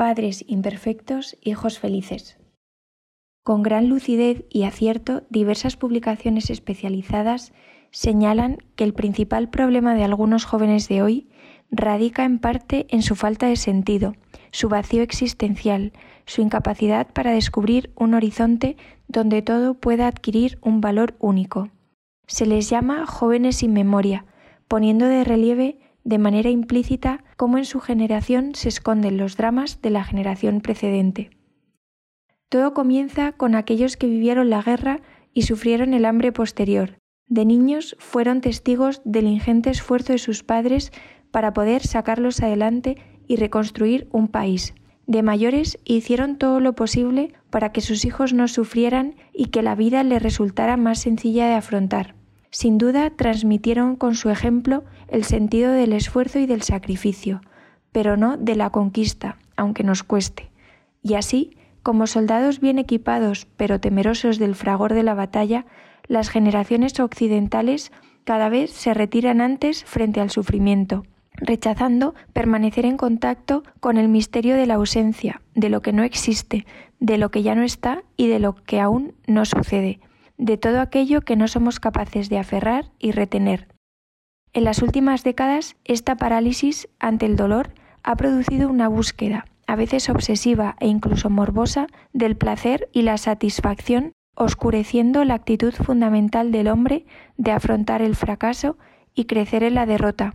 [0.00, 2.38] Padres imperfectos, hijos felices.
[3.44, 7.52] Con gran lucidez y acierto, diversas publicaciones especializadas
[7.90, 11.28] señalan que el principal problema de algunos jóvenes de hoy
[11.70, 14.14] radica en parte en su falta de sentido,
[14.52, 15.92] su vacío existencial,
[16.24, 21.68] su incapacidad para descubrir un horizonte donde todo pueda adquirir un valor único.
[22.26, 24.24] Se les llama jóvenes sin memoria,
[24.66, 25.78] poniendo de relieve
[26.10, 31.30] de manera implícita cómo en su generación se esconden los dramas de la generación precedente.
[32.48, 36.98] Todo comienza con aquellos que vivieron la guerra y sufrieron el hambre posterior.
[37.28, 40.90] De niños fueron testigos del ingente esfuerzo de sus padres
[41.30, 42.96] para poder sacarlos adelante
[43.28, 44.74] y reconstruir un país.
[45.06, 49.76] De mayores hicieron todo lo posible para que sus hijos no sufrieran y que la
[49.76, 52.16] vida les resultara más sencilla de afrontar.
[52.50, 57.40] Sin duda transmitieron con su ejemplo el sentido del esfuerzo y del sacrificio,
[57.92, 60.50] pero no de la conquista, aunque nos cueste.
[61.02, 65.64] Y así, como soldados bien equipados pero temerosos del fragor de la batalla,
[66.08, 67.92] las generaciones occidentales
[68.24, 71.04] cada vez se retiran antes frente al sufrimiento,
[71.34, 76.66] rechazando permanecer en contacto con el misterio de la ausencia, de lo que no existe,
[76.98, 80.00] de lo que ya no está y de lo que aún no sucede,
[80.40, 83.68] de todo aquello que no somos capaces de aferrar y retener.
[84.52, 90.08] En las últimas décadas, esta parálisis ante el dolor ha producido una búsqueda, a veces
[90.08, 97.04] obsesiva e incluso morbosa, del placer y la satisfacción, oscureciendo la actitud fundamental del hombre
[97.36, 98.78] de afrontar el fracaso
[99.14, 100.34] y crecer en la derrota.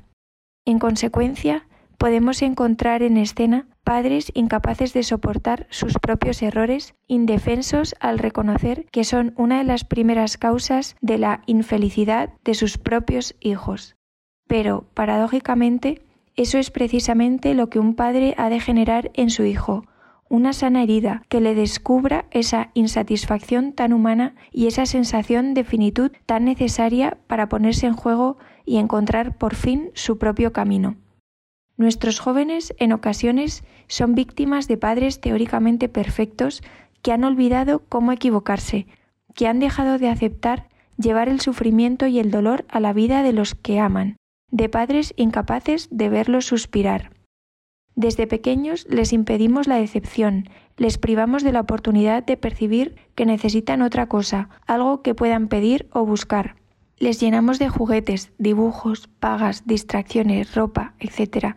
[0.66, 8.20] En consecuencia, podemos encontrar en escena padres incapaces de soportar sus propios errores, indefensos al
[8.20, 13.96] reconocer que son una de las primeras causas de la infelicidad de sus propios hijos.
[14.48, 16.02] Pero, paradójicamente,
[16.36, 19.86] eso es precisamente lo que un padre ha de generar en su hijo,
[20.30, 26.12] una sana herida que le descubra esa insatisfacción tan humana y esa sensación de finitud
[26.26, 30.98] tan necesaria para ponerse en juego y encontrar por fin su propio camino.
[31.78, 36.64] Nuestros jóvenes en ocasiones son víctimas de padres teóricamente perfectos
[37.02, 38.88] que han olvidado cómo equivocarse,
[39.36, 43.34] que han dejado de aceptar llevar el sufrimiento y el dolor a la vida de
[43.34, 44.16] los que aman,
[44.50, 47.12] de padres incapaces de verlos suspirar.
[47.96, 53.82] Desde pequeños les impedimos la decepción, les privamos de la oportunidad de percibir que necesitan
[53.82, 56.56] otra cosa, algo que puedan pedir o buscar.
[56.98, 61.56] Les llenamos de juguetes, dibujos, pagas, distracciones, ropa, etc.,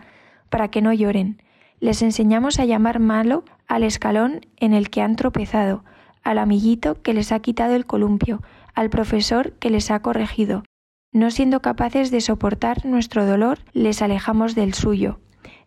[0.51, 1.41] para que no lloren.
[1.79, 5.85] Les enseñamos a llamar malo al escalón en el que han tropezado,
[6.25, 8.43] al amiguito que les ha quitado el columpio,
[8.75, 10.65] al profesor que les ha corregido.
[11.13, 15.21] No siendo capaces de soportar nuestro dolor, les alejamos del suyo.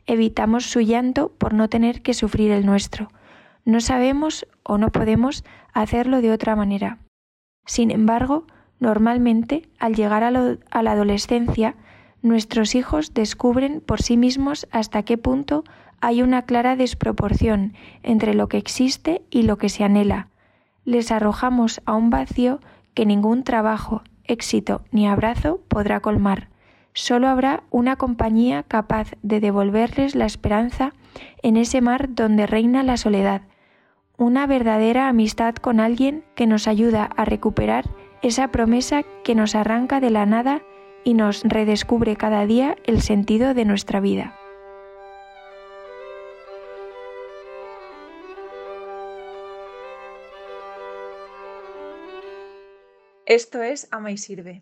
[0.05, 3.07] Evitamos su llanto por no tener que sufrir el nuestro.
[3.63, 5.43] No sabemos o no podemos
[5.73, 6.99] hacerlo de otra manera.
[7.65, 8.45] Sin embargo,
[8.81, 11.75] Normalmente, al llegar a, la adolescencia,
[12.23, 15.63] nuestros hijos descubren por sí mismos hasta qué punto
[16.01, 20.29] hay una clara desproporción entre lo que existe y lo que se anhela.
[20.83, 22.59] Les arrojamos a un vacío
[22.95, 26.49] que ningún trabajo, éxito ni abrazo podrá colmar.
[26.93, 30.91] Solo habrá una compañía capaz de devolverles la esperanza
[31.43, 33.43] en ese mar donde reina la soledad,
[34.17, 37.85] una verdadera amistad con alguien que nos ayuda a recuperar
[38.21, 40.61] esa promesa que nos arranca de la nada
[41.03, 44.37] y nos redescubre cada día el sentido de nuestra vida.
[53.25, 54.61] Esto es Ama y Sirve.